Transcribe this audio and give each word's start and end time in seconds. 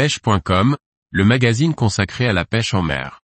pêche.com, 0.00 0.78
le 1.10 1.24
magazine 1.26 1.74
consacré 1.74 2.26
à 2.26 2.32
la 2.32 2.46
pêche 2.46 2.72
en 2.72 2.80
mer. 2.80 3.20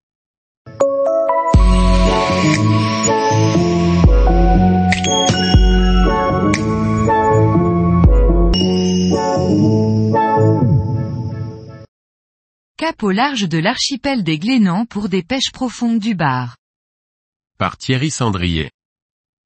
Cap 12.77 13.02
au 13.02 13.11
large 13.11 13.48
de 13.48 13.56
l'archipel 13.56 14.22
des 14.22 14.38
Glénans 14.38 14.84
pour 14.84 15.08
des 15.08 15.22
pêches 15.22 15.52
profondes 15.54 15.98
du 15.98 16.14
bar. 16.14 16.58
Par 17.56 17.79
Thierry 17.79 18.11
Sandrier. 18.11 18.70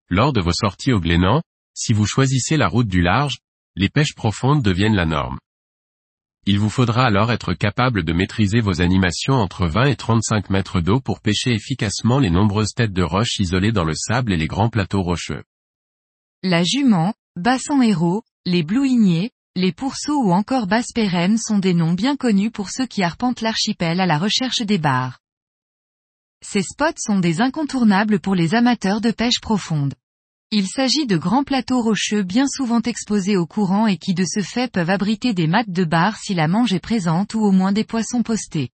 Lors 0.09 0.33
de 0.33 0.41
vos 0.41 0.53
sorties 0.53 0.93
au 0.93 0.99
Glénan, 0.99 1.43
si 1.75 1.93
vous 1.93 2.07
choisissez 2.07 2.57
la 2.57 2.67
route 2.67 2.89
du 2.89 3.03
large, 3.03 3.39
les 3.77 3.89
pêches 3.89 4.17
profondes 4.17 4.65
deviennent 4.65 4.97
la 4.97 5.07
norme. 5.07 5.39
Il 6.47 6.59
vous 6.59 6.71
faudra 6.71 7.05
alors 7.05 7.33
être 7.33 7.53
capable 7.53 8.03
de 8.03 8.13
maîtriser 8.13 8.61
vos 8.61 8.81
animations 8.81 9.35
entre 9.35 9.67
20 9.67 9.85
et 9.87 9.97
35 9.97 10.51
mètres 10.51 10.81
d'eau 10.81 10.99
pour 11.01 11.21
pêcher 11.21 11.53
efficacement 11.53 12.19
les 12.19 12.31
nombreuses 12.31 12.73
têtes 12.75 12.93
de 12.93 13.03
roches 13.03 13.39
isolées 13.39 13.73
dans 13.73 13.85
le 13.85 13.95
sable 13.95 14.33
et 14.33 14.39
les 14.39 14.47
grands 14.47 14.71
plateaux 14.71 15.03
rocheux. 15.03 15.45
La 16.43 16.65
jument, 16.65 17.13
bassan 17.37 17.83
héros, 17.83 18.23
les 18.47 18.63
blouiniers, 18.63 19.31
les 19.55 19.73
pourceaux 19.73 20.23
ou 20.23 20.33
encore 20.33 20.67
basse 20.67 20.93
pérenne 20.95 21.37
sont 21.37 21.59
des 21.59 21.75
noms 21.75 21.93
bien 21.93 22.17
connus 22.17 22.51
pour 22.51 22.71
ceux 22.71 22.87
qui 22.87 23.03
arpentent 23.03 23.43
l'archipel 23.43 24.01
à 24.01 24.07
la 24.07 24.19
recherche 24.19 24.63
des 24.63 24.79
bars. 24.79 25.19
Ces 26.43 26.63
spots 26.63 26.97
sont 26.97 27.19
des 27.19 27.43
incontournables 27.43 28.19
pour 28.19 28.35
les 28.35 28.55
amateurs 28.55 29.03
de 29.03 29.11
pêche 29.11 29.41
profonde. 29.43 29.95
Il 30.53 30.67
s'agit 30.67 31.07
de 31.07 31.17
grands 31.17 31.45
plateaux 31.45 31.81
rocheux 31.81 32.25
bien 32.25 32.47
souvent 32.49 32.83
exposés 32.83 33.37
au 33.37 33.47
courant 33.47 33.87
et 33.87 33.97
qui 33.97 34.15
de 34.15 34.25
ce 34.25 34.41
fait 34.43 34.71
peuvent 34.71 34.91
abriter 34.91 35.33
des 35.33 35.47
mattes 35.47 35.71
de 35.71 35.85
bar 35.85 36.17
si 36.17 36.35
la 36.35 36.49
mange 36.49 36.73
est 36.73 36.81
présente 36.81 37.35
ou 37.35 37.41
au 37.41 37.53
moins 37.53 37.71
des 37.71 37.85
poissons 37.85 38.25
postés. 38.25 38.71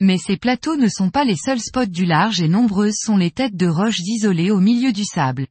Mais 0.00 0.16
ces 0.16 0.38
plateaux 0.38 0.76
ne 0.76 0.88
sont 0.88 1.10
pas 1.10 1.26
les 1.26 1.36
seuls 1.36 1.60
spots 1.60 1.86
du 1.86 2.06
large 2.06 2.40
et 2.40 2.48
nombreuses 2.48 2.96
sont 2.98 3.18
les 3.18 3.30
têtes 3.30 3.54
de 3.54 3.66
roches 3.66 4.00
isolées 4.00 4.50
au 4.50 4.60
milieu 4.60 4.92
du 4.92 5.04
sable. 5.04 5.46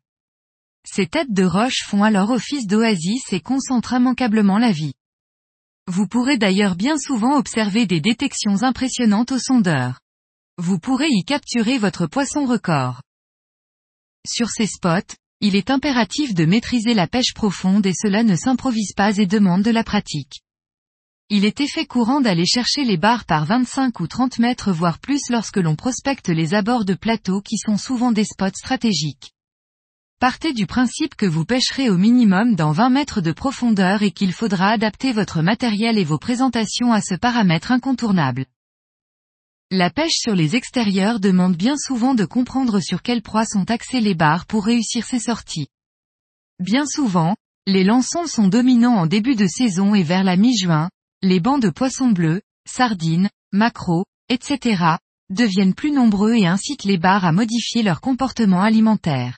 Ces 0.84 1.06
têtes 1.06 1.32
de 1.32 1.44
roche 1.44 1.84
font 1.86 2.02
alors 2.02 2.32
office 2.32 2.66
d'oasis 2.66 3.32
et 3.32 3.40
concentrent 3.40 3.94
immanquablement 3.94 4.58
la 4.58 4.72
vie. 4.72 4.94
Vous 5.86 6.08
pourrez 6.08 6.40
d'ailleurs 6.40 6.76
bien 6.76 6.98
souvent 6.98 7.38
observer 7.38 7.86
des 7.86 8.02
détections 8.02 8.64
impressionnantes 8.64 9.34
au 9.34 9.38
sondeur. 9.38 10.00
Vous 10.58 10.80
pourrez 10.80 11.10
y 11.10 11.24
capturer 11.24 11.78
votre 11.78 12.08
poisson 12.08 12.46
record. 12.46 13.04
Sur 14.26 14.50
ces 14.50 14.66
spots, 14.66 15.16
il 15.40 15.56
est 15.56 15.70
impératif 15.70 16.34
de 16.34 16.46
maîtriser 16.46 16.96
la 16.96 17.06
pêche 17.06 17.36
profonde 17.36 17.86
et 17.86 17.94
cela 17.94 18.24
ne 18.24 18.36
s'improvise 18.36 18.94
pas 18.94 19.16
et 19.18 19.28
demande 19.28 19.62
de 19.62 19.70
la 19.70 19.84
pratique. 19.84 20.42
Il 21.30 21.46
est 21.46 21.62
effet 21.62 21.86
courant 21.86 22.22
d'aller 22.22 22.46
chercher 22.46 22.86
les 22.86 22.98
barres 22.98 23.26
par 23.26 23.46
25 23.46 24.00
ou 24.00 24.08
30 24.08 24.40
mètres 24.40 24.72
voire 24.72 24.98
plus 24.98 25.30
lorsque 25.30 25.58
l'on 25.58 25.76
prospecte 25.76 26.30
les 26.30 26.56
abords 26.56 26.86
de 26.86 26.96
plateaux 26.96 27.42
qui 27.42 27.58
sont 27.58 27.78
souvent 27.78 28.12
des 28.12 28.24
spots 28.24 28.56
stratégiques. 28.56 29.34
Partez 30.20 30.54
du 30.54 30.66
principe 30.66 31.14
que 31.14 31.28
vous 31.28 31.46
pêcherez 31.46 31.92
au 31.92 31.98
minimum 31.98 32.56
dans 32.56 32.72
20 32.72 32.90
mètres 32.90 33.22
de 33.22 33.32
profondeur 33.32 34.02
et 34.02 34.10
qu'il 34.10 34.34
faudra 34.34 34.70
adapter 34.70 35.12
votre 35.12 35.44
matériel 35.44 36.00
et 36.00 36.04
vos 36.04 36.18
présentations 36.18 36.92
à 36.92 37.02
ce 37.02 37.14
paramètre 37.14 37.72
incontournable. 37.72 38.46
La 39.70 39.90
pêche 39.90 40.14
sur 40.14 40.34
les 40.34 40.56
extérieurs 40.56 41.20
demande 41.20 41.58
bien 41.58 41.76
souvent 41.78 42.14
de 42.14 42.24
comprendre 42.24 42.80
sur 42.80 43.02
quelle 43.02 43.22
proie 43.22 43.44
sont 43.44 43.70
axés 43.70 44.00
les 44.00 44.16
barres 44.16 44.46
pour 44.46 44.64
réussir 44.64 45.06
ses 45.06 45.20
sorties. 45.20 45.68
Bien 46.58 46.86
souvent, 46.86 47.36
les 47.66 47.84
lançons 47.84 48.28
sont 48.28 48.48
dominants 48.48 48.96
en 48.96 49.08
début 49.08 49.36
de 49.36 49.46
saison 49.46 49.94
et 49.94 50.04
vers 50.04 50.24
la 50.24 50.38
mi-juin, 50.38 50.90
les 51.22 51.42
bancs 51.42 51.62
de 51.62 51.70
poissons 51.70 52.12
bleus, 52.12 52.42
sardines, 52.66 53.30
maquereaux, 53.52 54.06
etc., 54.30 54.96
deviennent 55.30 55.74
plus 55.74 55.92
nombreux 55.92 56.36
et 56.36 56.48
incitent 56.48 56.86
les 56.86 56.98
barres 56.98 57.26
à 57.26 57.34
modifier 57.34 57.84
leur 57.84 58.00
comportement 58.00 58.62
alimentaire. 58.62 59.38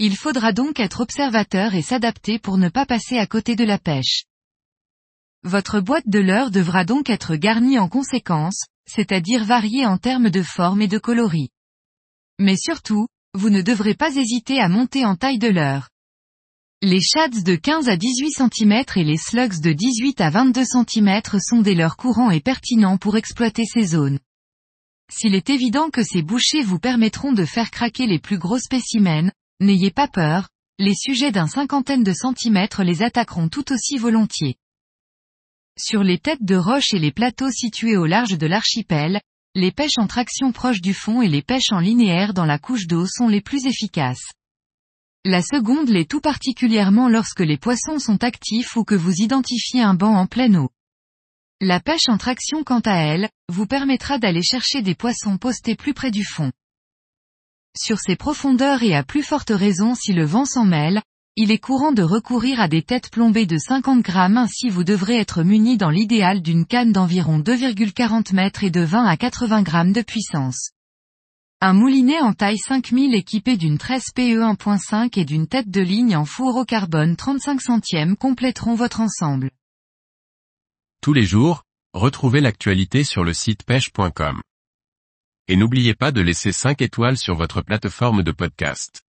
Il 0.00 0.16
faudra 0.16 0.52
donc 0.52 0.80
être 0.80 1.00
observateur 1.00 1.76
et 1.76 1.82
s'adapter 1.82 2.40
pour 2.40 2.58
ne 2.58 2.70
pas 2.70 2.86
passer 2.86 3.18
à 3.18 3.26
côté 3.28 3.54
de 3.54 3.64
la 3.64 3.78
pêche. 3.78 4.24
Votre 5.44 5.78
boîte 5.78 6.08
de 6.08 6.18
leurre 6.18 6.50
devra 6.50 6.84
donc 6.84 7.08
être 7.08 7.36
garnie 7.36 7.78
en 7.78 7.88
conséquence, 7.88 8.66
c'est-à-dire 8.88 9.44
variée 9.44 9.86
en 9.86 9.98
termes 9.98 10.30
de 10.30 10.42
forme 10.42 10.82
et 10.82 10.88
de 10.88 10.98
coloris. 10.98 11.50
Mais 12.38 12.56
surtout, 12.56 13.06
vous 13.34 13.50
ne 13.50 13.62
devrez 13.62 13.94
pas 13.94 14.14
hésiter 14.16 14.60
à 14.60 14.68
monter 14.68 15.04
en 15.04 15.16
taille 15.16 15.38
de 15.38 15.48
leurre. 15.48 15.88
Les 16.82 17.00
shads 17.00 17.42
de 17.44 17.56
15 17.56 17.88
à 17.88 17.96
18 17.96 18.30
cm 18.30 18.84
et 18.96 19.04
les 19.04 19.16
slugs 19.16 19.60
de 19.60 19.72
18 19.72 20.20
à 20.20 20.30
22 20.30 20.64
cm 20.64 21.20
sont 21.40 21.60
des 21.60 21.74
leurres 21.74 21.96
courants 21.96 22.30
et 22.30 22.40
pertinents 22.40 22.98
pour 22.98 23.16
exploiter 23.16 23.64
ces 23.64 23.84
zones. 23.84 24.18
S'il 25.10 25.34
est 25.34 25.50
évident 25.50 25.90
que 25.90 26.02
ces 26.02 26.22
bouchées 26.22 26.62
vous 26.62 26.78
permettront 26.78 27.32
de 27.32 27.44
faire 27.44 27.70
craquer 27.70 28.06
les 28.06 28.18
plus 28.18 28.38
gros 28.38 28.58
spécimens, 28.58 29.30
N'ayez 29.60 29.90
pas 29.90 30.06
peur, 30.06 30.48
les 30.78 30.94
sujets 30.94 31.32
d'un 31.32 31.48
cinquantaine 31.48 32.04
de 32.04 32.12
centimètres 32.12 32.84
les 32.84 33.02
attaqueront 33.02 33.48
tout 33.48 33.72
aussi 33.72 33.98
volontiers. 33.98 34.54
Sur 35.80 36.02
les 36.02 36.18
têtes 36.18 36.42
de 36.42 36.56
roche 36.56 36.92
et 36.92 36.98
les 36.98 37.12
plateaux 37.12 37.52
situés 37.52 37.96
au 37.96 38.04
large 38.04 38.36
de 38.36 38.46
l'archipel, 38.48 39.20
les 39.54 39.70
pêches 39.70 39.98
en 39.98 40.08
traction 40.08 40.50
proche 40.50 40.80
du 40.80 40.92
fond 40.92 41.22
et 41.22 41.28
les 41.28 41.40
pêches 41.40 41.70
en 41.70 41.78
linéaire 41.78 42.34
dans 42.34 42.44
la 42.44 42.58
couche 42.58 42.88
d'eau 42.88 43.06
sont 43.06 43.28
les 43.28 43.40
plus 43.40 43.64
efficaces. 43.64 44.32
La 45.24 45.40
seconde 45.40 45.88
l'est 45.88 46.10
tout 46.10 46.20
particulièrement 46.20 47.08
lorsque 47.08 47.40
les 47.40 47.58
poissons 47.58 48.00
sont 48.00 48.24
actifs 48.24 48.76
ou 48.76 48.82
que 48.82 48.96
vous 48.96 49.20
identifiez 49.20 49.80
un 49.80 49.94
banc 49.94 50.16
en 50.16 50.26
pleine 50.26 50.56
eau. 50.56 50.70
La 51.60 51.78
pêche 51.78 52.08
en 52.08 52.18
traction 52.18 52.64
quant 52.64 52.80
à 52.80 52.96
elle, 52.96 53.28
vous 53.48 53.66
permettra 53.66 54.18
d'aller 54.18 54.42
chercher 54.42 54.82
des 54.82 54.96
poissons 54.96 55.38
postés 55.38 55.76
plus 55.76 55.94
près 55.94 56.10
du 56.10 56.24
fond. 56.24 56.50
Sur 57.76 58.00
ces 58.00 58.16
profondeurs 58.16 58.82
et 58.82 58.96
à 58.96 59.04
plus 59.04 59.22
forte 59.22 59.50
raison 59.50 59.94
si 59.94 60.12
le 60.12 60.24
vent 60.24 60.44
s'en 60.44 60.64
mêle, 60.64 61.02
il 61.40 61.52
est 61.52 61.60
courant 61.60 61.92
de 61.92 62.02
recourir 62.02 62.60
à 62.60 62.66
des 62.66 62.82
têtes 62.82 63.10
plombées 63.10 63.46
de 63.46 63.58
50 63.58 64.02
grammes 64.02 64.36
ainsi 64.36 64.70
vous 64.70 64.82
devrez 64.82 65.18
être 65.18 65.44
muni 65.44 65.76
dans 65.76 65.88
l'idéal 65.88 66.42
d'une 66.42 66.66
canne 66.66 66.90
d'environ 66.90 67.38
2,40 67.38 68.34
mètres 68.34 68.64
et 68.64 68.70
de 68.70 68.80
20 68.80 69.04
à 69.04 69.16
80 69.16 69.62
grammes 69.62 69.92
de 69.92 70.02
puissance. 70.02 70.72
Un 71.60 71.74
moulinet 71.74 72.20
en 72.20 72.32
taille 72.32 72.58
5000 72.58 73.14
équipé 73.14 73.56
d'une 73.56 73.78
tresse 73.78 74.10
PE 74.16 74.40
1.5 74.40 75.16
et 75.16 75.24
d'une 75.24 75.46
tête 75.46 75.70
de 75.70 75.80
ligne 75.80 76.16
en 76.16 76.24
four 76.24 76.56
au 76.56 76.64
carbone 76.64 77.14
35 77.14 77.60
centièmes 77.60 78.16
compléteront 78.16 78.74
votre 78.74 79.00
ensemble. 79.00 79.52
Tous 81.00 81.12
les 81.12 81.24
jours, 81.24 81.62
retrouvez 81.92 82.40
l'actualité 82.40 83.04
sur 83.04 83.22
le 83.22 83.32
site 83.32 83.62
pêche.com 83.62 84.40
et 85.46 85.54
n'oubliez 85.54 85.94
pas 85.94 86.10
de 86.10 86.20
laisser 86.20 86.50
5 86.50 86.82
étoiles 86.82 87.16
sur 87.16 87.36
votre 87.36 87.62
plateforme 87.62 88.24
de 88.24 88.32
podcast. 88.32 89.04